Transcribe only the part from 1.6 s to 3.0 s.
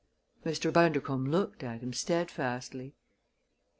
at him steadfastly.